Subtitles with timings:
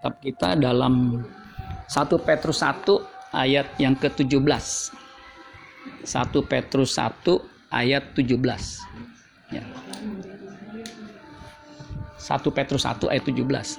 [0.00, 1.20] kitab kita dalam
[1.84, 1.92] 1
[2.24, 4.40] Petrus 1 ayat yang ke-17.
[4.40, 6.08] 1
[6.48, 7.20] Petrus 1
[7.68, 8.32] ayat 17.
[9.52, 9.60] Ya.
[12.16, 13.76] 1 Petrus 1 ayat 17.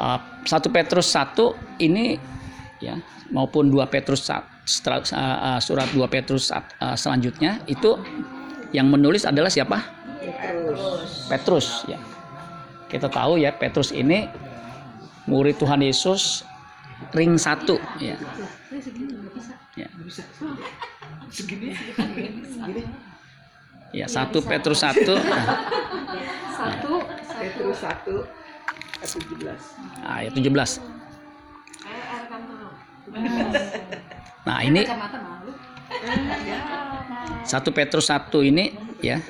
[0.00, 0.16] Uh,
[0.48, 2.16] 1 Petrus 1 ini
[2.80, 2.96] ya
[3.28, 4.40] maupun 2 Petrus uh,
[5.60, 8.00] surat 2 Petrus uh, selanjutnya itu
[8.74, 9.78] yang menulis adalah siapa?
[10.18, 11.30] Petrus.
[11.30, 12.02] Petrus ya.
[12.90, 14.26] Kita tahu ya Petrus ini
[15.30, 16.42] murid Tuhan Yesus
[17.14, 18.18] ring satu ya.
[19.78, 19.86] Ya.
[23.94, 25.14] Ya, satu Petrus satu.
[26.54, 26.94] Satu
[27.38, 28.26] Petrus satu
[28.98, 29.54] ayat 17.
[30.02, 30.82] Ayat 17.
[34.44, 34.82] Nah, ini
[37.44, 38.72] satu Petrus satu ini
[39.04, 39.20] ya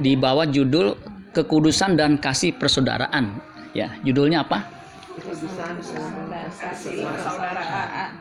[0.00, 0.96] di bawah judul
[1.36, 3.36] kekudusan dan kasih persaudaraan.
[3.76, 4.64] Ya, judulnya apa?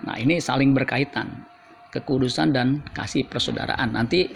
[0.03, 1.47] Nah, ini saling berkaitan.
[1.95, 3.95] Kekudusan dan kasih persaudaraan.
[3.95, 4.27] Nanti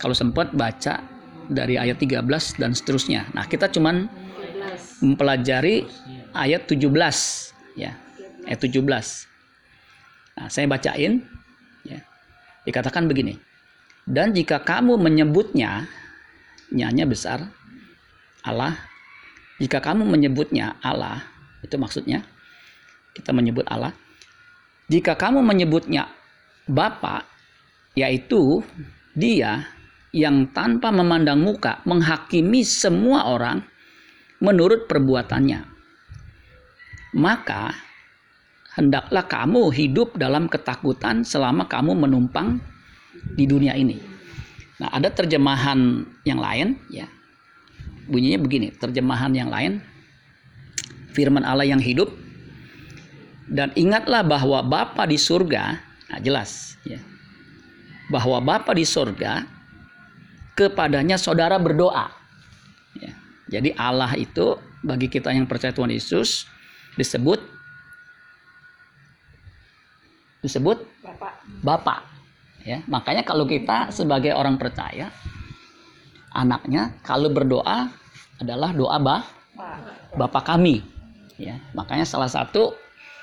[0.00, 1.04] kalau sempat baca
[1.52, 2.24] dari ayat 13
[2.56, 3.28] dan seterusnya.
[3.36, 4.08] Nah, kita cuman
[5.04, 5.84] mempelajari
[6.32, 6.88] ayat 17
[7.76, 7.92] ya.
[8.48, 8.80] Ayat 17.
[10.40, 11.20] Nah, saya bacain.
[12.62, 13.38] Dikatakan begini.
[14.02, 15.86] Dan jika kamu menyebutnya
[16.74, 17.46] nyanya besar
[18.42, 18.74] Allah,
[19.62, 21.22] jika kamu menyebutnya Allah,
[21.62, 22.26] itu maksudnya
[23.14, 23.94] kita menyebut Allah.
[24.90, 26.10] Jika kamu menyebutnya
[26.66, 27.22] Bapa,
[27.94, 28.66] yaitu
[29.14, 29.68] Dia
[30.12, 33.62] yang tanpa memandang muka menghakimi semua orang
[34.42, 35.62] menurut perbuatannya.
[37.16, 37.76] Maka
[38.76, 42.60] hendaklah kamu hidup dalam ketakutan selama kamu menumpang
[43.36, 44.00] di dunia ini.
[44.80, 47.06] Nah, ada terjemahan yang lain ya.
[48.10, 49.78] Bunyinya begini, terjemahan yang lain
[51.14, 52.10] firman Allah yang hidup
[53.46, 57.00] dan ingatlah bahwa Bapa di surga Nah, jelas ya.
[58.12, 59.48] Bahwa Bapa di sorga
[60.52, 62.12] kepadanya saudara berdoa.
[63.00, 63.16] Ya.
[63.48, 66.44] Jadi Allah itu bagi kita yang percaya Tuhan Yesus
[67.00, 67.40] disebut
[70.42, 71.32] disebut Bapak.
[71.62, 72.00] Bapak.
[72.62, 75.10] Ya, makanya kalau kita sebagai orang percaya
[76.30, 77.90] anaknya kalau berdoa
[78.38, 79.22] adalah doa bah
[80.14, 80.82] Bapak kami.
[81.40, 82.76] Ya, makanya salah satu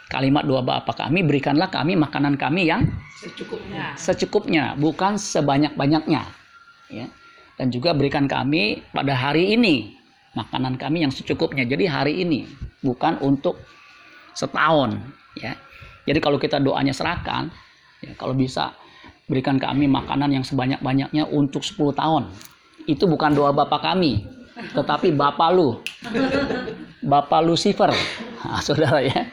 [0.09, 2.89] kalimat doa Bapa kami berikanlah kami makanan kami yang
[3.21, 6.25] secukupnya secukupnya bukan sebanyak-banyaknya
[6.89, 7.05] ya
[7.61, 9.93] dan juga berikan kami pada hari ini
[10.33, 12.49] makanan kami yang secukupnya jadi hari ini
[12.81, 13.61] bukan untuk
[14.33, 14.97] setahun
[15.37, 15.53] ya
[16.09, 17.53] jadi kalau kita doanya serahkan
[18.01, 18.73] ya kalau bisa
[19.29, 22.23] berikan kami makanan yang sebanyak-banyaknya untuk 10 tahun
[22.89, 24.25] itu bukan doa Bapak kami
[24.73, 25.77] tetapi Bapak lu
[27.05, 27.93] Bapak Lucifer
[28.41, 29.29] nah, saudara ya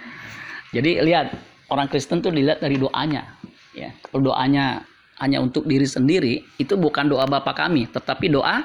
[0.77, 1.33] jadi lihat
[1.73, 3.39] orang Kristen tuh dilihat dari doanya.
[3.77, 4.85] Ya, kalau doanya
[5.21, 8.65] hanya untuk diri sendiri itu bukan doa Bapa kami, tetapi doa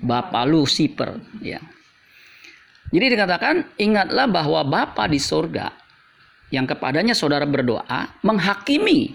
[0.00, 1.20] Bapa Lucifer.
[1.40, 1.60] Ya.
[2.90, 5.70] Jadi dikatakan ingatlah bahwa Bapa di sorga
[6.50, 9.14] yang kepadanya saudara berdoa menghakimi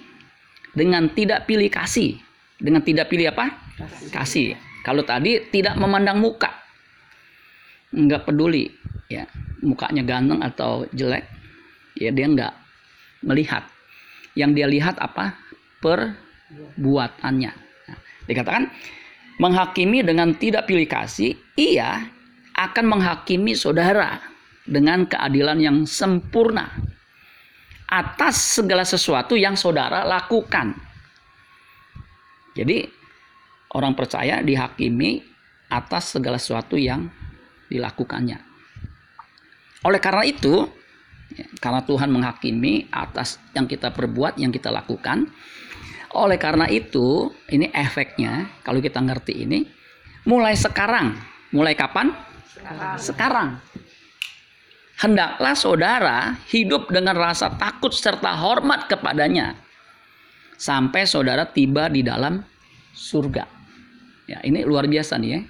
[0.75, 2.19] dengan tidak pilih kasih.
[2.55, 3.51] Dengan tidak pilih apa?
[3.75, 4.07] Kasih.
[4.11, 4.47] kasih.
[4.87, 6.51] Kalau tadi tidak memandang muka.
[7.91, 8.71] Enggak peduli
[9.11, 9.27] ya,
[9.63, 11.25] mukanya ganteng atau jelek
[11.95, 12.53] ya dia nggak
[13.25, 13.63] melihat
[14.35, 15.33] yang dia lihat apa
[15.79, 17.97] perbuatannya nah,
[18.27, 18.67] dikatakan
[19.39, 22.03] menghakimi dengan tidak pilih kasih ia
[22.55, 24.19] akan menghakimi saudara
[24.67, 26.71] dengan keadilan yang sempurna
[27.95, 30.75] atas segala sesuatu yang saudara lakukan
[32.51, 32.91] jadi
[33.71, 35.23] orang percaya dihakimi
[35.71, 37.07] atas segala sesuatu yang
[37.71, 38.43] dilakukannya
[39.87, 40.67] oleh karena itu
[41.35, 45.27] Ya, karena Tuhan menghakimi atas yang kita perbuat, yang kita lakukan.
[46.15, 49.67] Oleh karena itu, ini efeknya kalau kita ngerti ini
[50.23, 51.17] mulai sekarang.
[51.51, 52.15] Mulai kapan?
[52.47, 52.97] Sekarang.
[52.99, 53.49] sekarang.
[54.95, 59.59] Hendaklah saudara hidup dengan rasa takut serta hormat kepadanya
[60.55, 62.39] sampai saudara tiba di dalam
[62.95, 63.43] surga.
[64.25, 65.41] Ya, ini luar biasa nih ya.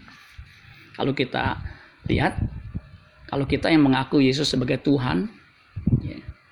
[0.97, 1.61] Kalau kita
[2.09, 2.41] lihat
[3.29, 5.29] kalau kita yang mengaku Yesus sebagai Tuhan,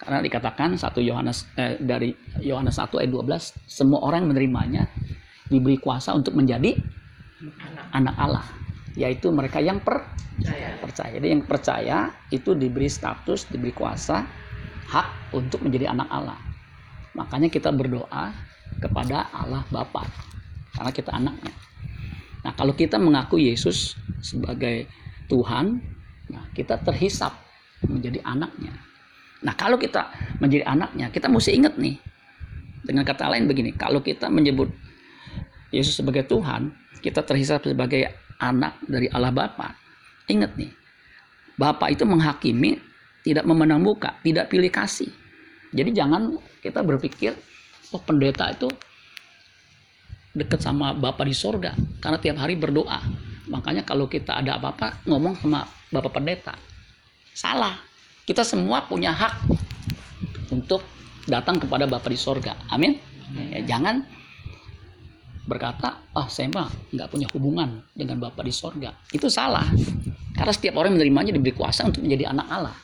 [0.04, 2.12] karena dikatakan satu Yohanes eh, dari
[2.44, 4.84] Yohanes 1 ayat 12, semua orang yang menerimanya
[5.48, 6.75] diberi kuasa untuk menjadi
[7.40, 8.45] anak, anak Allah,
[8.94, 10.78] yaitu mereka yang percaya.
[10.81, 11.18] percaya.
[11.18, 11.98] Jadi yang percaya
[12.30, 14.25] itu diberi status, diberi kuasa,
[14.90, 16.40] hak untuk menjadi anak Allah.
[17.18, 18.34] Makanya kita berdoa
[18.81, 20.06] kepada Allah Bapa
[20.74, 21.54] karena kita anaknya.
[22.44, 24.90] Nah, kalau kita mengaku Yesus sebagai
[25.31, 25.80] Tuhan,
[26.28, 27.31] nah kita terhisap
[27.88, 28.74] menjadi anaknya.
[29.44, 32.00] Nah, kalau kita menjadi anaknya, kita mesti ingat nih.
[32.84, 34.68] Dengan kata lain begini, kalau kita menyebut
[35.72, 39.75] Yesus sebagai Tuhan, kita terhisap sebagai anak dari Allah Bapa.
[40.30, 40.71] Ingat nih,
[41.59, 42.80] Bapa itu menghakimi,
[43.21, 45.09] tidak memandang muka, tidak pilih kasih.
[45.74, 47.33] Jadi jangan kita berpikir,
[47.91, 48.69] oh pendeta itu
[50.33, 53.00] dekat sama Bapak di sorga karena tiap hari berdoa.
[53.50, 56.57] Makanya kalau kita ada apa-apa ngomong sama Bapak pendeta.
[57.33, 57.77] Salah.
[58.24, 59.51] Kita semua punya hak
[60.47, 60.80] untuk
[61.27, 62.56] datang kepada Bapak di sorga.
[62.71, 62.95] Amin.
[63.51, 64.07] Ya, jangan
[65.44, 68.95] berkata, ah saya mah nggak punya hubungan dengan Bapak di sorga.
[69.12, 69.68] Itu salah.
[70.34, 72.78] Karena setiap orang menerimanya diberi kuasa untuk menjadi anak Allah.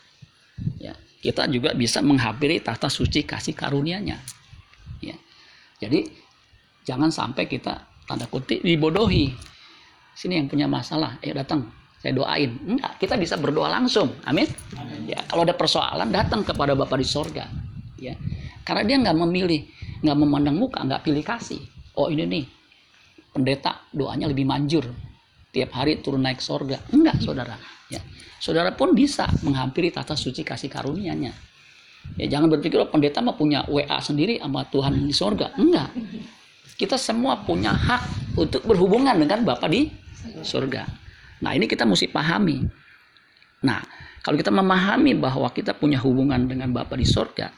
[0.75, 4.17] Ya, kita juga bisa menghampiri tahta suci kasih karunia-Nya.
[4.99, 5.15] Ya.
[5.79, 6.11] Jadi
[6.83, 9.31] jangan sampai kita tanda kutip dibodohi.
[10.19, 11.71] Sini yang punya masalah, ayo datang,
[12.03, 12.59] saya doain.
[12.67, 14.11] Enggak, kita bisa berdoa langsung.
[14.27, 14.51] Amin.
[15.07, 17.47] Ya, kalau ada persoalan datang kepada Bapa di sorga.
[17.95, 18.19] Ya,
[18.67, 19.63] karena dia nggak memilih,
[20.03, 21.78] nggak memandang muka, nggak pilih kasih.
[21.99, 22.45] Oh ini nih,
[23.35, 24.87] pendeta doanya lebih manjur.
[25.51, 26.79] Tiap hari turun naik sorga.
[26.95, 27.59] Enggak, saudara.
[27.91, 27.99] Ya,
[28.39, 31.35] saudara pun bisa menghampiri tata suci kasih karunia-Nya.
[32.15, 35.51] Ya jangan berpikir oh pendeta mah punya WA sendiri sama Tuhan di sorga.
[35.59, 35.91] Enggak.
[36.79, 39.91] Kita semua punya hak untuk berhubungan dengan Bapa di
[40.39, 40.87] surga.
[41.43, 42.63] Nah, ini kita mesti pahami.
[43.67, 43.83] Nah,
[44.23, 47.51] kalau kita memahami bahwa kita punya hubungan dengan Bapa di surga,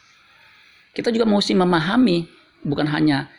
[0.98, 2.26] kita juga mesti memahami
[2.66, 3.30] bukan hanya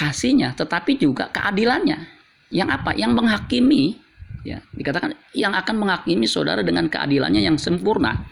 [0.00, 2.08] kasihnya, tetapi juga keadilannya.
[2.48, 2.90] Yang apa?
[2.96, 4.00] Yang menghakimi,
[4.48, 8.24] ya, dikatakan yang akan menghakimi saudara dengan keadilannya yang sempurna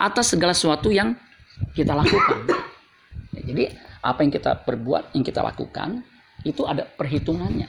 [0.00, 1.12] atas segala sesuatu yang
[1.76, 2.48] kita lakukan.
[3.36, 3.64] Ya, jadi
[4.00, 6.00] apa yang kita perbuat, yang kita lakukan,
[6.48, 7.68] itu ada perhitungannya.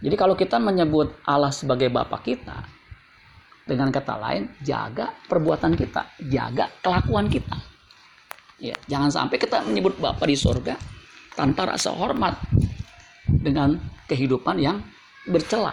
[0.00, 2.64] Jadi kalau kita menyebut Allah sebagai Bapa kita,
[3.68, 7.54] dengan kata lain, jaga perbuatan kita, jaga kelakuan kita.
[8.58, 10.74] Ya, jangan sampai kita menyebut Bapa di sorga
[11.40, 12.36] tanpa rasa hormat
[13.24, 14.84] dengan kehidupan yang
[15.24, 15.72] bercela.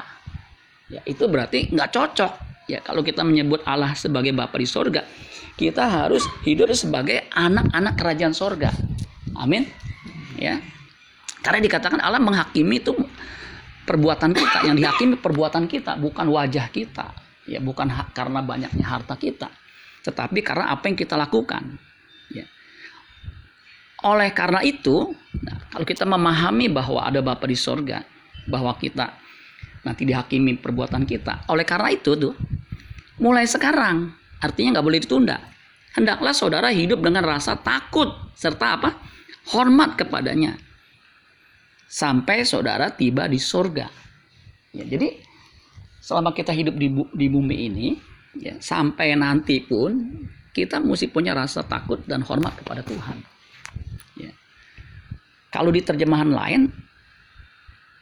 [0.87, 2.33] Ya, itu berarti nggak cocok.
[2.71, 5.03] Ya, kalau kita menyebut Allah sebagai Bapa di sorga,
[5.59, 8.71] kita harus hidup sebagai anak-anak kerajaan sorga.
[9.35, 9.67] Amin.
[10.39, 10.63] Ya,
[11.43, 12.95] karena dikatakan Allah menghakimi itu
[13.83, 17.11] perbuatan kita, yang dihakimi perbuatan kita, bukan wajah kita.
[17.47, 19.47] Ya, bukan karena banyaknya harta kita,
[20.03, 21.79] tetapi karena apa yang kita lakukan.
[24.05, 28.05] Oleh karena itu, nah, kalau kita memahami bahwa ada Bapa di sorga,
[28.45, 29.17] bahwa kita
[29.81, 31.49] nanti dihakimi perbuatan kita.
[31.49, 32.37] Oleh karena itu tuh,
[33.17, 35.37] mulai sekarang, artinya nggak boleh ditunda.
[35.97, 38.89] Hendaklah saudara hidup dengan rasa takut serta apa?
[39.49, 40.67] Hormat kepadanya
[41.87, 43.87] sampai saudara tiba di sorga.
[44.75, 45.17] Ya, jadi
[46.03, 47.87] selama kita hidup di, di bumi ini,
[48.37, 50.21] ya, sampai nanti pun
[50.51, 53.36] kita mesti punya rasa takut dan hormat kepada Tuhan.
[54.17, 54.31] Ya.
[55.51, 56.69] Kalau di terjemahan lain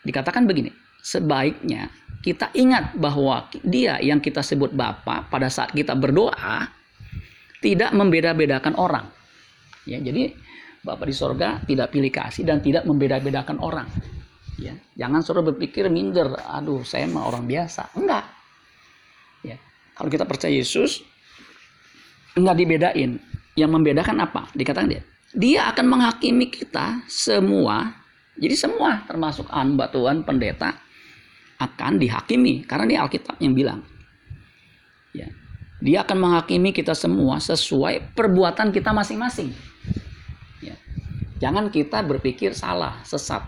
[0.06, 0.70] dikatakan begini,
[1.02, 1.90] sebaiknya
[2.26, 6.66] kita ingat bahwa dia yang kita sebut Bapa pada saat kita berdoa
[7.62, 9.06] tidak membeda-bedakan orang.
[9.86, 10.34] Ya, jadi
[10.86, 13.90] Bapak di sorga tidak pilih kasih dan tidak membeda-bedakan orang.
[14.58, 17.94] Ya, jangan suruh berpikir minder, aduh saya mah orang biasa.
[17.98, 18.26] Enggak.
[19.42, 19.58] Ya,
[19.98, 21.06] kalau kita percaya Yesus,
[22.38, 23.18] enggak dibedain.
[23.56, 24.52] Yang membedakan apa?
[24.52, 25.02] Dikatakan dia,
[25.36, 27.92] dia akan menghakimi kita semua.
[28.36, 30.76] Jadi semua termasuk hamba Tuhan, pendeta
[31.60, 33.80] akan dihakimi karena ini Alkitab yang bilang.
[35.16, 35.28] Ya.
[35.84, 39.52] Dia akan menghakimi kita semua sesuai perbuatan kita masing-masing.
[41.36, 43.44] Jangan kita berpikir salah, sesat.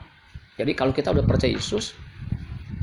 [0.60, 1.96] Jadi kalau kita udah percaya Yesus,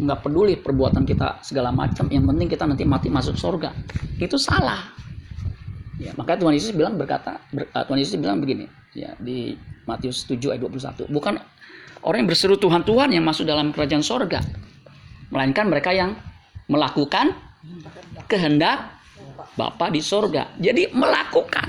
[0.00, 3.70] nggak peduli perbuatan kita segala macam, yang penting kita nanti mati masuk surga.
[4.16, 4.80] Itu salah.
[6.00, 9.52] Ya, makanya Tuhan Yesus bilang berkata, ber, uh, Tuhan Yesus bilang begini, ya di
[9.84, 11.10] Matius 7 ayat 21.
[11.10, 11.34] Bukan
[12.06, 14.40] orang yang berseru Tuhan Tuhan yang masuk dalam kerajaan surga,
[15.28, 16.16] melainkan mereka yang
[16.70, 17.34] melakukan
[18.30, 18.96] kehendak
[19.54, 20.58] Bapa di surga.
[20.58, 21.68] Jadi melakukan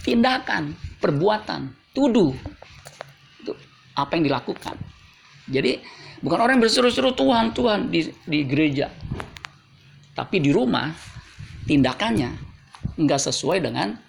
[0.00, 0.72] tindakan,
[1.02, 2.32] perbuatan, tuduh
[3.98, 4.76] apa yang dilakukan.
[5.48, 5.82] Jadi
[6.22, 8.88] bukan orang yang berseru-seru Tuhan, Tuhan di, di gereja.
[10.14, 10.90] Tapi di rumah
[11.66, 12.30] tindakannya
[12.98, 14.07] nggak sesuai dengan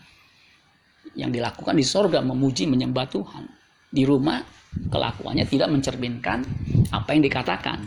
[1.20, 3.44] yang dilakukan di sorga memuji menyembah Tuhan.
[3.92, 4.40] Di rumah
[4.88, 6.48] kelakuannya tidak mencerminkan
[6.96, 7.80] apa yang dikatakan.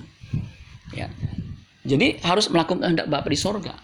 [0.92, 1.08] Ya.
[1.82, 3.74] Jadi harus melakukan kehendak Bapa di sorga.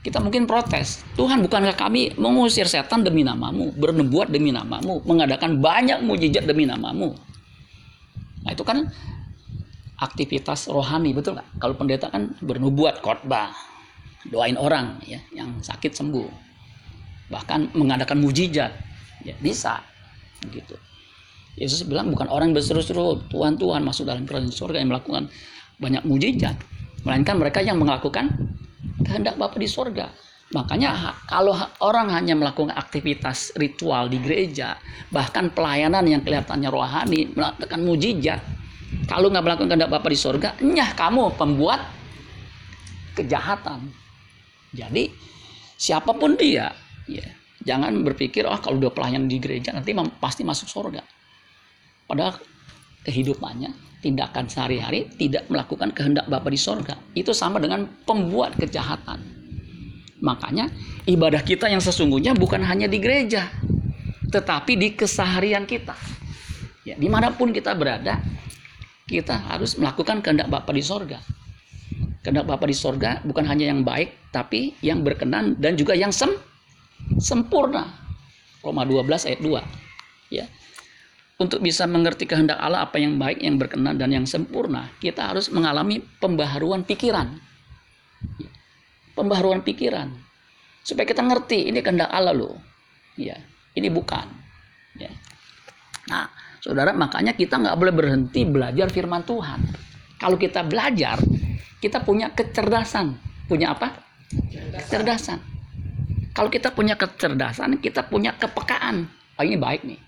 [0.00, 1.02] Kita mungkin protes.
[1.18, 7.12] Tuhan bukankah kami mengusir setan demi namamu, bernebuat demi namamu, mengadakan banyak mujizat demi namamu.
[8.46, 8.86] Nah itu kan
[9.96, 13.52] aktivitas rohani betul nggak kalau pendeta kan bernubuat khotbah
[14.28, 16.28] doain orang ya yang sakit sembuh
[17.32, 18.76] bahkan mengadakan mujizat
[19.26, 19.82] ya bisa.
[20.46, 20.78] Gitu.
[21.56, 25.26] Yesus bilang bukan orang berseru-seru Tuhan Tuhan masuk dalam kerajaan surga yang melakukan
[25.80, 26.56] banyak mujizat
[27.02, 28.28] melainkan mereka yang melakukan
[29.06, 30.10] kehendak Bapa di surga.
[30.54, 34.78] Makanya kalau orang hanya melakukan aktivitas ritual di gereja
[35.10, 38.40] bahkan pelayanan yang kelihatannya rohani melakukan mujizat
[39.10, 41.80] kalau nggak melakukan kehendak Bapa di surga nyah kamu pembuat
[43.16, 43.90] kejahatan.
[44.76, 45.08] Jadi
[45.80, 46.68] siapa pun dia,
[47.08, 47.26] ya
[47.66, 49.90] jangan berpikir oh kalau udah pelayan di gereja nanti
[50.22, 51.02] pasti masuk surga.
[52.06, 52.38] Padahal
[53.02, 56.94] kehidupannya, tindakan sehari-hari tidak melakukan kehendak Bapa di surga.
[57.18, 59.18] Itu sama dengan pembuat kejahatan.
[60.22, 60.70] Makanya
[61.10, 63.50] ibadah kita yang sesungguhnya bukan hanya di gereja,
[64.30, 65.98] tetapi di keseharian kita.
[66.86, 68.22] Ya, di mana pun kita berada,
[69.10, 71.18] kita harus melakukan kehendak Bapa di surga.
[72.22, 76.30] Kehendak Bapa di sorga bukan hanya yang baik, tapi yang berkenan dan juga yang sem
[77.20, 77.86] sempurna.
[78.64, 80.34] Roma 12 ayat 2.
[80.34, 80.46] Ya.
[81.36, 85.52] Untuk bisa mengerti kehendak Allah apa yang baik, yang berkenan dan yang sempurna, kita harus
[85.52, 87.36] mengalami pembaharuan pikiran.
[88.40, 88.50] Ya.
[89.12, 90.16] Pembaharuan pikiran.
[90.80, 92.56] Supaya kita ngerti ini kehendak Allah loh.
[93.16, 93.36] Ya,
[93.76, 94.28] ini bukan.
[94.96, 95.12] Ya.
[96.08, 99.60] Nah, saudara, makanya kita nggak boleh berhenti belajar firman Tuhan.
[100.16, 101.20] Kalau kita belajar,
[101.80, 103.18] kita punya kecerdasan.
[103.44, 103.92] Punya apa?
[104.72, 105.55] Kecerdasan.
[106.36, 109.08] Kalau kita punya kecerdasan, kita punya kepekaan.
[109.40, 110.00] Oh ini baik nih.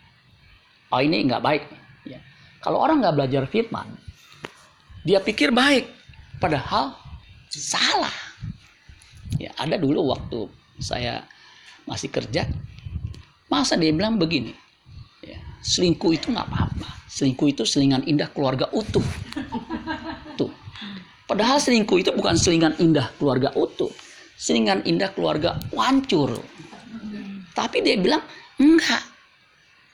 [0.92, 1.64] Oh ini nggak baik.
[2.04, 2.20] Ya.
[2.60, 3.88] Kalau orang nggak belajar firman,
[5.08, 5.88] dia pikir baik,
[6.36, 6.92] padahal
[7.48, 8.12] salah.
[9.40, 11.24] Ya ada dulu waktu saya
[11.88, 12.44] masih kerja,
[13.48, 14.52] masa dia bilang begini,
[15.24, 16.88] ya, selingkuh itu nggak apa-apa.
[17.08, 19.04] Selingkuh itu selingan indah keluarga utuh.
[20.38, 20.52] Tuh,
[21.28, 23.92] Padahal selingkuh itu bukan selingan indah keluarga utuh.
[24.48, 26.40] Selingan indah keluarga wancur.
[27.52, 28.24] Tapi dia bilang,
[28.56, 29.04] enggak.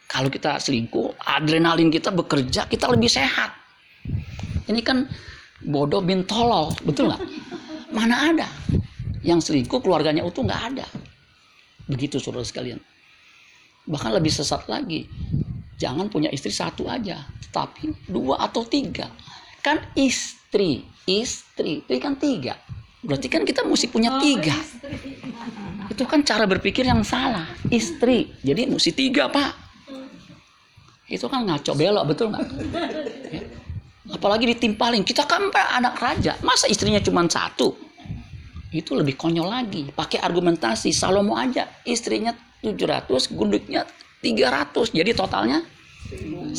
[0.07, 3.51] Kalau kita selingkuh, adrenalin kita bekerja, kita lebih sehat.
[4.71, 5.11] Ini kan
[5.59, 7.23] bodoh bin tolol, betul nggak?
[7.91, 8.47] Mana ada?
[9.27, 10.87] Yang selingkuh keluarganya utuh nggak ada.
[11.91, 12.79] Begitu saudara sekalian.
[13.91, 15.11] Bahkan lebih sesat lagi.
[15.83, 19.11] Jangan punya istri satu aja, tapi dua atau tiga.
[19.67, 22.55] Kan istri istri itu kan tiga
[23.05, 24.57] berarti kan kita mesti punya oh, tiga.
[25.93, 27.47] itu kan cara berpikir yang salah.
[27.69, 28.41] Istri.
[28.43, 29.53] Jadi mesti tiga pak.
[31.07, 32.47] Itu kan ngaco belok betul nggak?
[33.31, 33.43] Ya.
[34.17, 35.05] apalagi ditimpalin.
[35.05, 36.35] Kita kan anak raja.
[36.41, 37.77] Masa istrinya cuma satu?
[38.75, 39.93] Itu lebih konyol lagi.
[39.93, 40.91] Pakai argumentasi.
[40.91, 42.33] Salomo aja istrinya
[42.65, 43.85] 700 gunduknya
[44.25, 45.61] 300 jadi totalnya
[46.09, 46.57] 1000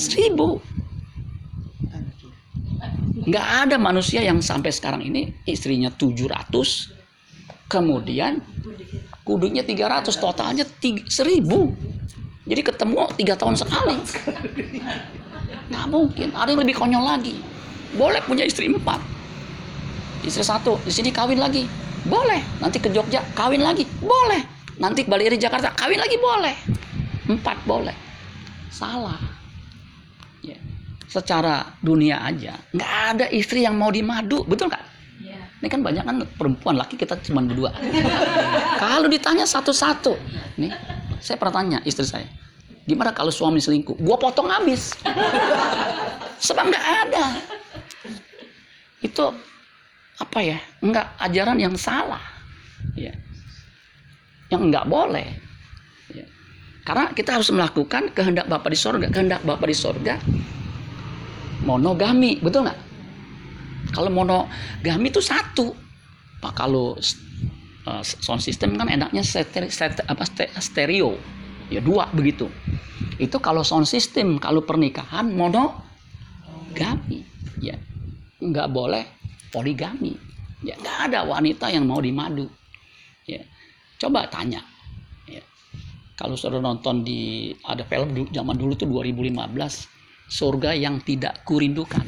[3.26, 6.50] nggak ada manusia yang sampai sekarang ini istrinya 700
[7.66, 8.40] kemudian
[9.26, 11.10] kuduknya 300 totalnya 1000
[12.46, 13.98] jadi ketemu tiga tahun sekali.
[15.74, 17.42] Nggak mungkin ada yang lebih konyol lagi.
[17.98, 19.02] Boleh punya istri empat.
[20.22, 21.66] Istri satu di sini kawin lagi.
[22.06, 23.90] Boleh nanti ke Jogja kawin lagi.
[23.98, 24.46] Boleh.
[24.78, 26.56] Nanti balik dari Jakarta kawin lagi boleh.
[27.26, 27.98] Empat boleh.
[28.70, 29.35] Salah
[31.10, 32.58] secara dunia aja.
[32.74, 34.86] Nggak ada istri yang mau dimadu betul nggak?
[35.24, 35.40] Ya.
[35.64, 37.72] ini kan banyak kan perempuan laki kita cuma berdua.
[38.82, 40.14] Kalau ditanya satu-satu
[40.60, 40.72] nih
[41.24, 42.28] saya pernah tanya istri saya
[42.86, 43.98] gimana kalau suami selingkuh?
[43.98, 44.94] Gua potong habis.
[46.46, 47.26] Sebab nggak ada.
[49.02, 49.34] Itu
[50.22, 50.58] apa ya?
[50.86, 52.22] Nggak ajaran yang salah.
[52.94, 53.18] Ya
[54.50, 55.28] yang nggak boleh.
[56.14, 56.26] Ya.
[56.86, 59.08] karena kita harus melakukan kehendak Bapak di sorga.
[59.10, 60.16] Kehendak Bapak di sorga
[61.66, 62.80] monogami betul nggak?
[63.92, 65.74] Kalau monogami itu satu.
[66.40, 66.94] Pak kalau
[67.90, 69.70] uh, sound system kan enaknya stereo,
[70.06, 70.24] apa
[70.62, 71.18] stereo.
[71.74, 72.50] Ya dua begitu.
[73.18, 77.26] Itu kalau sound system kalau pernikahan monogami.
[77.58, 77.78] Ya
[78.42, 79.04] nggak boleh
[79.50, 80.14] poligami.
[80.62, 82.46] Ya nggak ada wanita yang mau dimadu.
[83.26, 83.42] Ya
[83.98, 84.62] coba tanya.
[85.26, 85.42] Ya.
[86.14, 89.95] kalau sudah nonton di ada film zaman dulu tuh 2015
[90.30, 92.04] surga yang tidak kurindukan.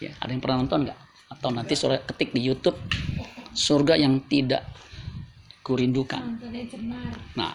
[0.00, 1.00] Ya, ada yang pernah nonton nggak?
[1.30, 2.76] Atau nanti sore ketik di YouTube
[3.54, 4.66] surga yang tidak
[5.60, 6.40] kurindukan.
[7.36, 7.54] Nah,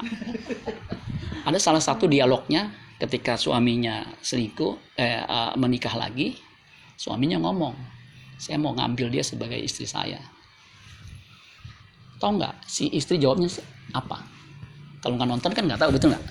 [1.43, 6.37] ada salah satu dialognya ketika suaminya selingkuh, eh, uh, menikah lagi,
[6.95, 7.75] suaminya ngomong,
[8.39, 10.19] saya mau ngambil dia sebagai istri saya.
[12.15, 13.51] Tahu nggak si istri jawabnya
[13.91, 14.23] apa?
[15.03, 16.25] Kalau nggak nonton kan nggak tahu betul nggak?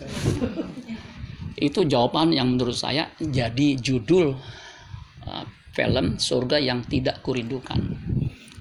[1.59, 4.35] Itu jawaban yang menurut saya jadi judul
[5.27, 5.45] uh,
[5.75, 7.79] film surga yang tidak kurindukan.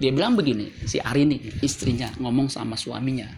[0.01, 3.29] Dia bilang begini, si Arini istrinya ngomong sama suaminya.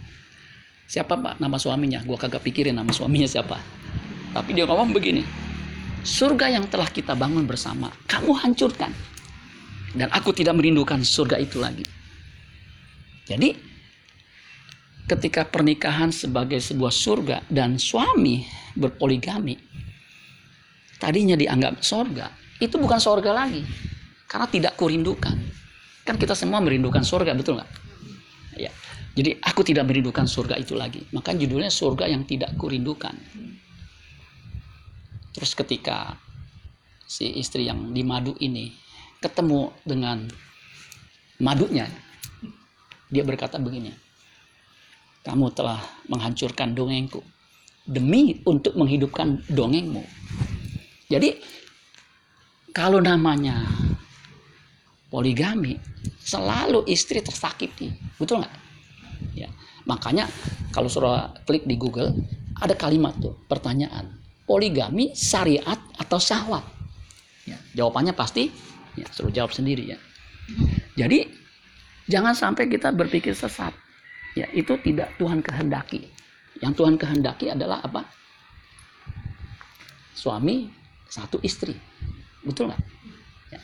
[0.87, 2.01] Siapa pak nama suaminya?
[2.07, 3.59] Gua kagak pikirin nama suaminya siapa.
[4.31, 5.23] Tapi dia ngomong begini,
[6.03, 8.91] surga yang telah kita bangun bersama, kamu hancurkan.
[9.95, 11.87] Dan aku tidak merindukan surga itu lagi.
[13.25, 13.55] Jadi
[15.05, 19.57] ketika pernikahan sebagai sebuah surga dan suami berpoligami
[20.97, 22.25] tadinya dianggap surga
[22.57, 23.61] itu bukan surga lagi
[24.25, 25.37] karena tidak kurindukan.
[26.05, 27.71] Kan kita semua merindukan surga betul nggak?
[28.55, 28.71] Ya
[29.15, 31.03] jadi aku tidak merindukan surga itu lagi.
[31.15, 33.15] Maka judulnya surga yang tidak kurindukan.
[35.31, 36.15] Terus ketika
[37.03, 38.71] si istri yang di madu ini
[39.19, 40.25] ketemu dengan
[41.39, 41.85] madunya
[43.11, 44.04] dia berkata begini
[45.25, 47.25] kamu telah menghancurkan dongengku
[47.85, 50.05] demi untuk menghidupkan dongengmu.
[51.09, 51.37] Jadi
[52.73, 53.65] kalau namanya
[55.09, 55.77] poligami
[56.21, 57.89] selalu istri tersakiti,
[58.21, 58.55] betul nggak?
[59.33, 59.49] Ya,
[59.89, 60.29] makanya
[60.69, 62.13] kalau suruh klik di Google
[62.61, 66.65] ada kalimat tuh pertanyaan poligami syariat atau syahwat?
[67.45, 68.49] Ya, jawabannya pasti
[68.97, 69.99] ya suruh jawab sendiri ya.
[70.97, 71.25] Jadi
[72.09, 73.84] jangan sampai kita berpikir sesat
[74.35, 76.11] ya itu tidak Tuhan kehendaki
[76.59, 78.03] yang Tuhan kehendaki adalah apa
[80.11, 80.67] suami
[81.07, 81.75] satu istri
[82.43, 82.81] betul nggak
[83.55, 83.59] ya.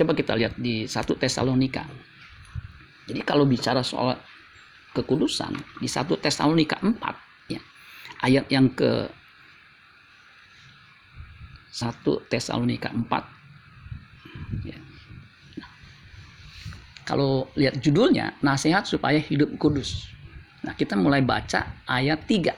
[0.00, 1.88] coba kita lihat di satu Tesalonika
[3.08, 4.14] jadi kalau bicara soal
[4.92, 7.60] kekudusan di satu Tesalonika 4 ya
[8.22, 9.08] ayat yang ke
[11.70, 14.78] satu Tesalonika 4 ya.
[17.04, 20.06] Kalau lihat judulnya, nasihat supaya hidup kudus.
[20.62, 22.52] Nah, kita mulai baca ayat 3.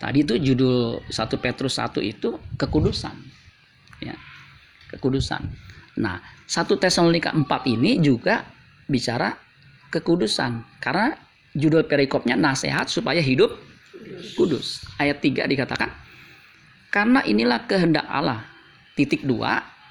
[0.00, 3.12] Tadi itu judul 1 Petrus 1 itu kekudusan.
[4.00, 4.16] Ya.
[4.88, 5.44] Kekudusan.
[6.00, 8.46] Nah, 1 Tesalonika 4 ini juga
[8.88, 9.36] bicara
[9.90, 11.14] kekudusan karena
[11.52, 13.52] judul perikopnya nasihat supaya hidup
[14.38, 14.86] kudus.
[14.96, 15.90] Ayat 3 dikatakan
[16.90, 18.46] karena inilah kehendak Allah.
[18.98, 19.38] Titik 2,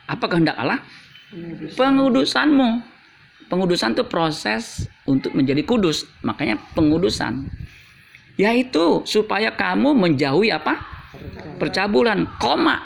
[0.10, 0.84] apa kehendak Allah?
[1.74, 2.99] Pengudusanmu
[3.50, 6.06] pengudusan itu proses untuk menjadi kudus.
[6.22, 7.50] Makanya pengudusan.
[8.40, 10.80] Yaitu supaya kamu menjauhi apa?
[11.60, 12.80] Percabulan, koma.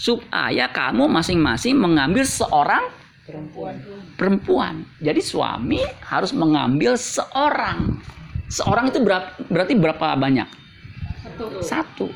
[0.00, 2.88] Supaya kamu masing-masing mengambil seorang
[3.28, 3.74] perempuan.
[4.16, 4.74] perempuan.
[5.04, 8.00] Jadi suami harus mengambil seorang.
[8.48, 9.04] Seorang itu
[9.52, 10.48] berarti berapa banyak?
[11.20, 11.44] Satu.
[11.60, 12.06] Satu.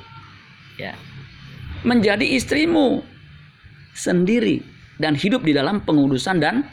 [0.80, 0.96] Ya.
[1.84, 3.04] Menjadi istrimu
[3.92, 4.64] sendiri
[4.98, 6.64] dan hidup di dalam pengudusan dan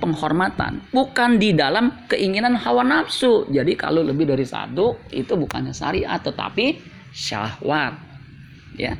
[0.00, 3.46] penghormatan, bukan di dalam keinginan hawa nafsu.
[3.52, 6.80] Jadi kalau lebih dari satu itu bukannya syariat tetapi
[7.14, 7.94] syahwat.
[8.74, 8.96] Ya.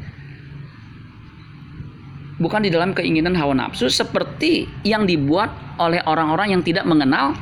[2.40, 7.36] Bukan di dalam keinginan hawa nafsu seperti yang dibuat oleh orang-orang yang tidak mengenal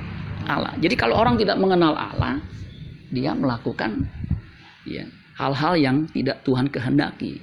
[0.49, 0.75] Allah.
[0.81, 2.43] Jadi kalau orang tidak mengenal Allah,
[3.13, 4.09] dia melakukan
[4.89, 5.07] ya
[5.39, 7.39] hal-hal yang tidak Tuhan kehendaki.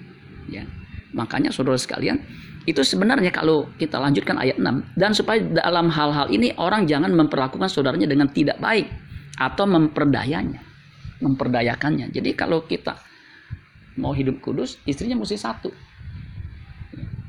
[0.51, 0.67] Ya.
[1.15, 2.19] Makanya saudara sekalian,
[2.65, 7.69] itu sebenarnya kalau kita lanjutkan ayat 6 dan supaya dalam hal-hal ini orang jangan memperlakukan
[7.69, 8.89] saudaranya dengan tidak baik
[9.37, 10.65] atau memperdayanya,
[11.21, 12.09] memperdayakannya.
[12.09, 12.97] Jadi kalau kita
[14.01, 15.69] mau hidup kudus, istrinya mesti satu.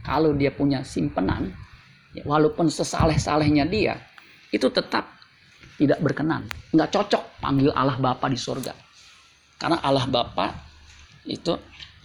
[0.00, 1.52] Kalau dia punya simpenan,
[2.16, 3.98] ya, walaupun sesaleh-salehnya dia,
[4.54, 5.04] itu tetap
[5.76, 8.72] tidak berkenan, nggak cocok panggil Allah Bapa di surga.
[9.60, 10.48] Karena Allah Bapa
[11.28, 11.52] itu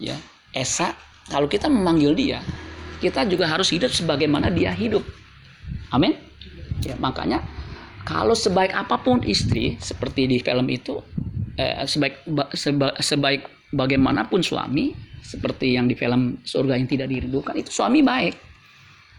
[0.01, 0.17] ya
[0.51, 0.91] Esa
[1.29, 2.39] kalau kita memanggil dia
[3.01, 5.01] kita juga harus hidup sebagaimana dia hidup.
[5.89, 6.13] Amin.
[6.85, 7.41] Ya, makanya
[8.05, 11.01] kalau sebaik apa pun istri seperti di film itu
[11.57, 17.69] eh, sebaik seba, sebaik bagaimanapun suami seperti yang di film surga yang tidak dirindukan itu
[17.73, 18.35] suami baik.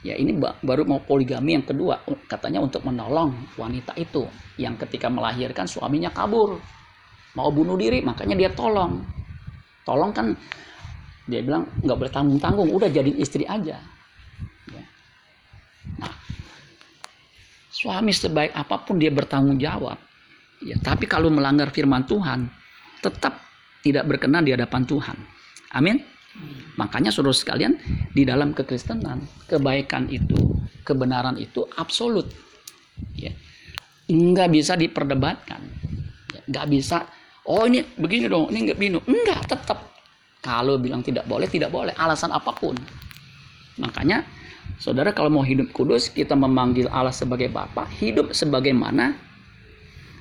[0.03, 4.27] Ya ini baru mau poligami yang kedua katanya untuk menolong wanita itu
[4.59, 6.59] yang ketika melahirkan suaminya kabur
[7.39, 8.99] mau bunuh diri makanya dia tolong
[9.87, 10.35] tolong kan
[11.27, 13.79] dia bilang nggak boleh tanggung tanggung udah jadi istri aja.
[14.71, 14.83] Ya.
[15.99, 16.15] nah
[17.71, 19.99] suami sebaik apa pun dia bertanggung jawab.
[20.63, 22.51] Ya tapi kalau melanggar firman Tuhan
[23.03, 23.39] tetap
[23.83, 25.17] tidak berkenan di hadapan Tuhan.
[25.75, 26.03] Amin.
[26.81, 27.77] Makanya saudara sekalian
[28.11, 32.27] di dalam kekristenan kebaikan itu kebenaran itu absolut.
[33.15, 33.31] Ya.
[34.11, 35.61] Nggak bisa diperdebatkan.
[36.35, 37.07] Ya, nggak bisa
[37.47, 39.92] oh ini begini dong ini nggak binu enggak tetap
[40.43, 41.95] kalau bilang tidak boleh, tidak boleh.
[41.95, 42.75] Alasan apa pun.
[43.79, 44.27] Makanya,
[44.77, 49.15] saudara kalau mau hidup kudus, kita memanggil Allah sebagai Bapa, hidup sebagaimana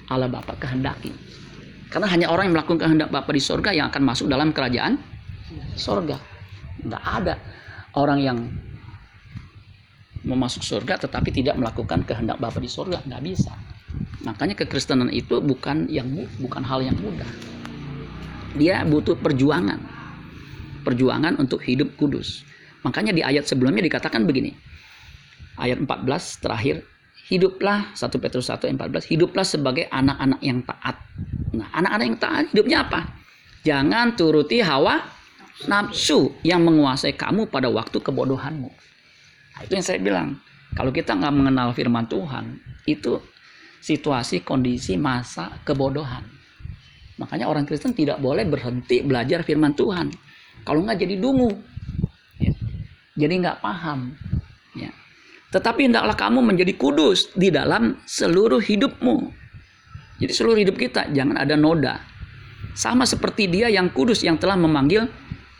[0.07, 1.09] Allah Bapa kehendaki.
[1.89, 4.95] Karena hanya orang yang melakukan kehendak Bapa di sorga yang akan masuk dalam kerajaan
[5.75, 6.15] sorga.
[6.79, 7.35] Tidak ada
[7.97, 8.37] orang yang
[10.21, 13.53] mau masuk surga tetapi tidak melakukan kehendak Bapa di surga nggak bisa
[14.21, 16.05] makanya kekristenan itu bukan yang
[16.37, 17.27] bukan hal yang mudah
[18.53, 19.81] dia butuh perjuangan
[20.81, 22.43] perjuangan untuk hidup kudus
[22.81, 24.57] makanya di ayat sebelumnya dikatakan begini
[25.61, 26.85] ayat 14 terakhir
[27.29, 30.97] hiduplah 1 Petrus 1 ayat 14 hiduplah sebagai anak-anak yang taat
[31.53, 32.99] nah anak-anak yang taat hidupnya apa
[33.61, 34.99] jangan turuti hawa
[35.69, 38.91] nafsu yang menguasai kamu pada waktu kebodohanmu
[39.61, 40.41] Nah, itu yang saya bilang.
[40.71, 43.19] Kalau kita nggak mengenal firman Tuhan, itu
[43.83, 46.23] situasi, kondisi, masa kebodohan.
[47.19, 50.09] Makanya orang Kristen tidak boleh berhenti belajar firman Tuhan.
[50.63, 51.51] Kalau nggak jadi dungu.
[52.37, 52.53] Ya.
[53.25, 54.13] Jadi nggak paham.
[54.77, 54.93] Ya.
[55.51, 59.31] Tetapi hendaklah kamu menjadi kudus di dalam seluruh hidupmu.
[60.21, 61.97] Jadi seluruh hidup kita jangan ada noda.
[62.77, 65.09] Sama seperti dia yang kudus yang telah memanggil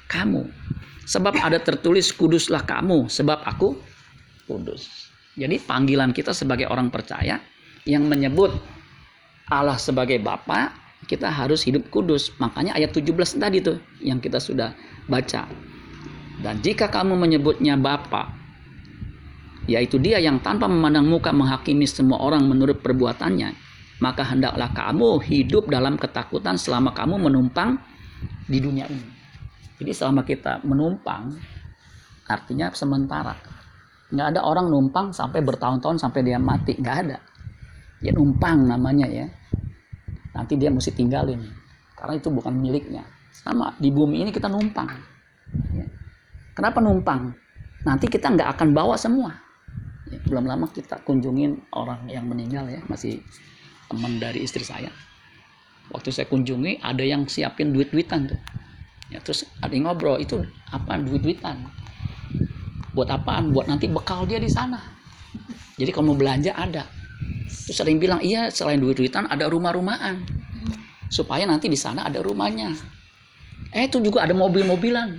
[0.07, 0.47] kamu.
[1.09, 3.75] Sebab ada tertulis kuduslah kamu sebab aku
[4.45, 5.11] kudus.
[5.35, 7.41] Jadi panggilan kita sebagai orang percaya
[7.89, 8.53] yang menyebut
[9.51, 10.71] Allah sebagai Bapa,
[11.09, 12.31] kita harus hidup kudus.
[12.39, 14.71] Makanya ayat 17 tadi tuh yang kita sudah
[15.09, 15.47] baca.
[16.41, 18.33] Dan jika kamu menyebutnya Bapa,
[19.69, 23.53] yaitu dia yang tanpa memandang muka menghakimi semua orang menurut perbuatannya,
[24.01, 27.77] maka hendaklah kamu hidup dalam ketakutan selama kamu menumpang
[28.49, 29.09] di dunia ini.
[29.77, 31.37] Jadi selama kita menumpang,
[32.25, 33.37] artinya sementara.
[34.11, 36.75] Nggak ada orang numpang sampai bertahun-tahun sampai dia mati.
[36.75, 37.17] Nggak ada.
[38.01, 39.29] Ya numpang namanya ya.
[40.33, 41.39] Nanti dia mesti tinggalin.
[41.95, 44.91] Karena itu bukan miliknya sama di bumi ini kita numpang.
[45.72, 45.88] Ya.
[46.56, 47.32] kenapa numpang?
[47.88, 49.32] Nanti kita nggak akan bawa semua.
[50.12, 53.24] Ya, belum lama kita kunjungin orang yang meninggal ya masih
[53.88, 54.91] teman dari istri saya.
[55.91, 58.39] Waktu saya kunjungi ada yang siapin duit-duitan tuh.
[59.12, 60.39] Ya terus ada yang ngobrol itu
[60.72, 61.67] apa duit-duitan?
[62.91, 63.56] Buat apaan?
[63.56, 64.80] Buat nanti bekal dia di sana.
[65.80, 66.88] Jadi kalau mau belanja ada.
[67.67, 70.24] Terus yang bilang iya selain duit duitan ada rumah-rumahan.
[71.12, 72.72] Supaya nanti di sana ada rumahnya
[73.71, 75.15] eh itu juga ada mobil-mobilan.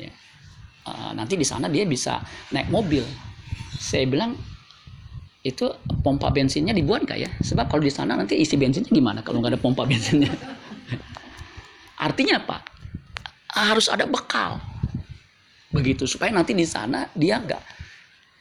[0.00, 0.12] Ya.
[0.88, 3.04] uh, nanti di sana dia bisa naik mobil.
[3.76, 4.36] Saya bilang
[5.46, 5.68] itu
[6.02, 7.30] pompa bensinnya dibuat nggak ya?
[7.44, 10.32] Sebab kalau di sana nanti isi bensinnya gimana kalau nggak ada pompa bensinnya?
[12.06, 12.64] Artinya apa?
[13.52, 14.58] Harus ada bekal.
[15.70, 17.62] Begitu supaya nanti di sana dia nggak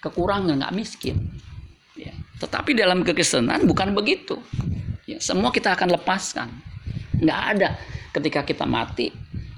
[0.02, 1.20] kekurangan nggak miskin.
[1.96, 2.12] Ya.
[2.44, 4.36] tetapi dalam kekristenan bukan begitu.
[5.08, 6.52] Ya, semua kita akan lepaskan
[7.22, 7.78] nggak ada
[8.12, 9.12] ketika kita mati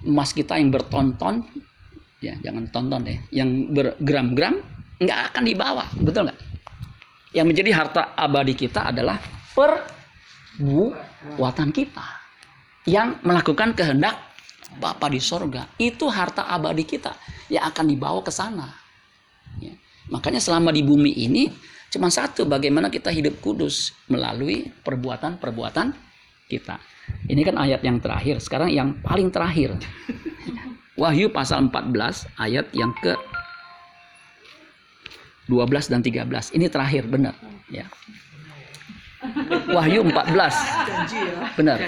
[0.06, 1.46] emas kita yang bertonton
[2.22, 4.58] ya jangan tonton deh yang bergram-gram
[4.98, 6.40] nggak akan dibawa betul nggak
[7.36, 9.20] yang menjadi harta abadi kita adalah
[9.54, 12.08] perbuatan kita
[12.88, 14.16] yang melakukan kehendak
[14.78, 17.16] Bapa di sorga itu harta abadi kita
[17.48, 18.68] yang akan dibawa ke sana.
[19.64, 19.74] Ya.
[20.12, 21.48] Makanya selama di bumi ini
[21.88, 25.96] cuma satu bagaimana kita hidup kudus melalui perbuatan-perbuatan
[26.52, 26.78] kita.
[27.28, 28.40] Ini kan ayat yang terakhir.
[28.40, 29.76] Sekarang yang paling terakhir.
[30.98, 33.14] Wahyu pasal 14 ayat yang ke
[35.52, 36.56] 12 dan 13.
[36.58, 37.36] Ini terakhir benar
[37.70, 37.86] ya.
[39.74, 41.58] Wahyu 14.
[41.58, 41.80] Benar.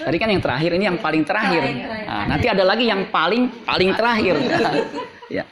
[0.00, 1.62] Tadi kan yang terakhir, ini yang paling terakhir.
[2.08, 4.34] Nah, nanti ada lagi yang paling paling terakhir.
[5.28, 5.44] ya.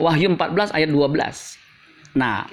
[0.00, 2.16] Wahyu 14 ayat 12.
[2.18, 2.48] Nah,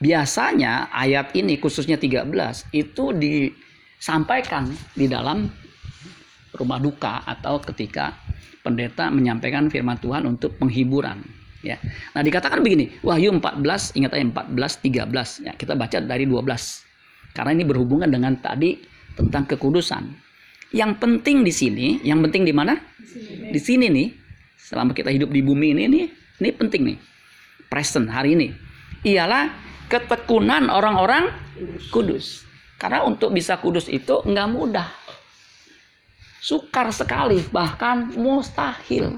[0.00, 2.28] biasanya ayat ini khususnya 13
[2.72, 3.04] itu
[4.04, 5.48] disampaikan di dalam
[6.60, 8.12] rumah duka atau ketika
[8.60, 11.24] pendeta menyampaikan firman Tuhan untuk penghiburan
[11.64, 11.80] ya.
[12.12, 15.56] Nah, dikatakan begini, Wahyu 14, ingat aja 14 13 ya.
[15.56, 16.84] Kita baca dari 12.
[17.32, 18.76] Karena ini berhubungan dengan tadi
[19.16, 20.04] tentang kekudusan.
[20.76, 22.76] Yang penting di sini, yang penting di mana?
[23.48, 24.12] Di sini nih.
[24.60, 26.04] Selama kita hidup di bumi ini nih,
[26.44, 26.98] ini penting nih.
[27.72, 28.52] Present hari ini.
[29.00, 29.48] Ialah
[29.88, 31.32] ketekunan orang-orang
[31.88, 32.43] kudus.
[32.78, 34.88] Karena untuk bisa kudus itu nggak mudah.
[36.44, 39.16] Sukar sekali, bahkan mustahil.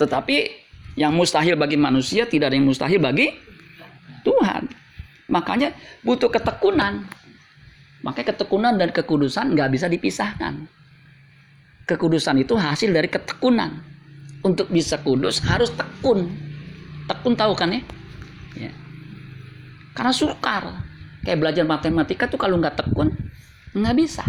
[0.00, 0.36] Tetapi
[0.96, 3.30] yang mustahil bagi manusia tidak ada yang mustahil bagi
[4.24, 4.66] Tuhan.
[5.28, 7.04] Makanya butuh ketekunan.
[8.00, 10.64] Makanya ketekunan dan kekudusan nggak bisa dipisahkan.
[11.84, 13.84] Kekudusan itu hasil dari ketekunan.
[14.40, 16.30] Untuk bisa kudus harus tekun.
[17.10, 17.82] Tekun tahu kan ya?
[18.56, 18.72] ya.
[19.92, 20.87] Karena sukar.
[21.28, 23.12] Kayak belajar matematika tuh kalau nggak tekun
[23.76, 24.24] nggak bisa.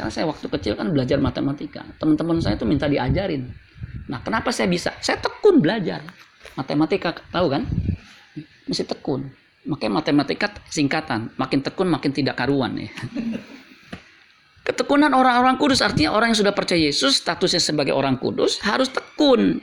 [0.00, 1.84] Karena saya waktu kecil kan belajar matematika.
[2.00, 3.52] Teman-teman saya tuh minta diajarin
[4.06, 4.94] Nah, kenapa saya bisa?
[5.02, 6.02] Saya tekun belajar.
[6.54, 7.66] Matematika tahu kan?
[8.66, 9.26] Mesti tekun.
[9.66, 12.90] Makanya matematika singkatan, makin tekun makin tidak karuan ya.
[14.66, 19.62] Ketekunan orang-orang kudus artinya orang yang sudah percaya Yesus statusnya sebagai orang kudus harus tekun.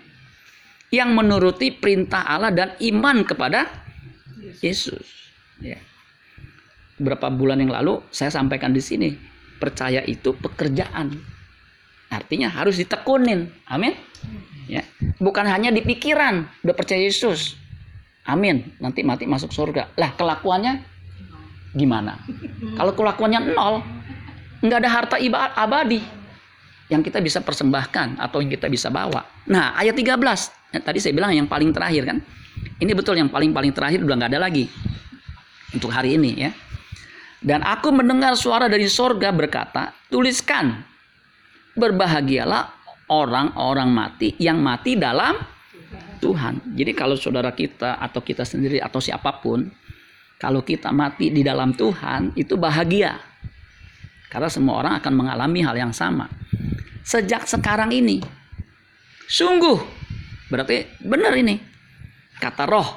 [0.93, 3.65] yang menuruti perintah Allah dan iman kepada
[4.61, 5.33] Yesus.
[5.57, 5.81] Ya.
[6.97, 9.09] Beberapa bulan yang lalu saya sampaikan di sini,
[9.57, 11.13] percaya itu pekerjaan.
[12.13, 13.49] Artinya harus ditekunin.
[13.65, 13.97] Amin.
[14.69, 14.85] Ya.
[15.17, 17.57] Bukan hanya di pikiran, udah percaya Yesus.
[18.23, 18.77] Amin.
[18.79, 19.91] Nanti mati masuk surga.
[19.97, 20.79] Lah kelakuannya
[21.73, 22.21] gimana?
[22.77, 23.81] Kalau kelakuannya nol,
[24.63, 25.15] nggak ada harta
[25.57, 26.23] abadi
[26.93, 29.25] yang kita bisa persembahkan atau yang kita bisa bawa.
[29.49, 30.53] Nah, ayat 13.
[30.73, 32.17] Ya, tadi saya bilang yang paling terakhir kan.
[32.77, 34.69] Ini betul yang paling-paling terakhir udah nggak ada lagi.
[35.73, 36.51] Untuk hari ini ya.
[37.43, 40.79] Dan aku mendengar suara dari sorga berkata, tuliskan,
[41.75, 42.71] berbahagialah
[43.11, 45.35] orang-orang mati yang mati dalam
[46.23, 46.71] Tuhan.
[46.71, 49.67] Jadi kalau saudara kita atau kita sendiri atau siapa pun,
[50.39, 53.19] kalau kita mati di dalam Tuhan itu bahagia.
[54.31, 56.31] Karena semua orang akan mengalami hal yang sama.
[57.03, 58.23] Sejak sekarang ini,
[59.27, 59.83] sungguh
[60.47, 61.59] berarti benar ini
[62.39, 62.89] kata roh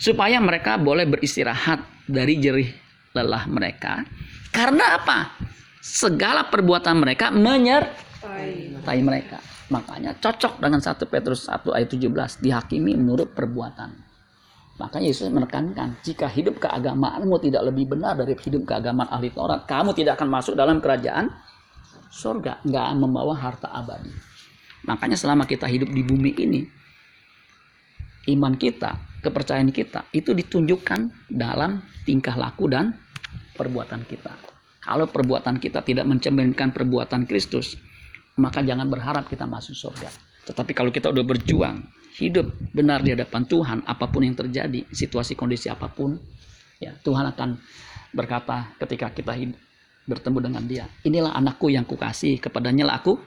[0.00, 2.79] supaya mereka boleh beristirahat dari jerih
[3.14, 4.06] lelah mereka.
[4.50, 5.34] Karena apa?
[5.80, 9.38] Segala perbuatan mereka menyertai mereka.
[9.70, 14.10] Makanya cocok dengan 1 Petrus 1 ayat 17 dihakimi menurut perbuatan.
[14.80, 19.92] Makanya Yesus menekankan, jika hidup keagamaanmu tidak lebih benar dari hidup keagamaan ahli Taurat, kamu
[19.92, 21.28] tidak akan masuk dalam kerajaan
[22.08, 24.10] surga, nggak membawa harta abadi.
[24.88, 26.64] Makanya selama kita hidup di bumi ini,
[28.32, 32.96] iman kita, kepercayaan kita itu ditunjukkan dalam tingkah laku dan
[33.54, 34.32] perbuatan kita.
[34.80, 37.76] Kalau perbuatan kita tidak mencerminkan perbuatan Kristus,
[38.40, 40.08] maka jangan berharap kita masuk surga.
[40.48, 41.84] Tetapi kalau kita udah berjuang,
[42.16, 46.16] hidup benar di hadapan Tuhan, apa pun yang terjadi, situasi kondisi apa pun,
[46.80, 47.60] ya Tuhan akan
[48.16, 49.60] berkata ketika kita hidup,
[50.08, 53.20] bertemu dengan Dia, inilah anakku yang kukasih, kepadanya lah aku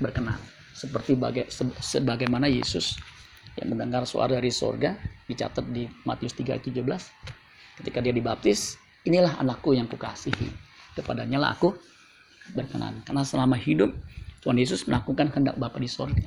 [0.00, 0.40] berkenan.
[0.72, 1.44] Seperti baga,
[1.78, 2.96] sebagaimana Yesus
[3.60, 4.96] yang mendengar suara dari sorga,
[5.28, 6.80] dicatat di Matius 3:17,
[7.82, 10.48] ketika dia dibaptis, inilah anakku yang kukasihi,
[10.96, 11.76] kepadanya lah aku
[12.56, 13.04] berkenan.
[13.04, 13.92] Karena selama hidup
[14.42, 16.24] Tuhan Yesus melakukan kehendak Bapa di sorga.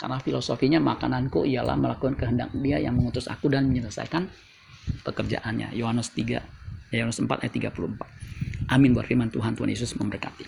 [0.00, 4.32] Karena filosofinya makananku ialah melakukan kehendak dia yang mengutus aku dan menyelesaikan
[5.04, 5.76] pekerjaannya.
[5.76, 6.40] Yohanes 3,
[6.96, 8.72] Yohanes 4 ayat 34.
[8.72, 9.58] Amin buat firman Tuhan.
[9.58, 10.38] Tuhan Yesus memberkati.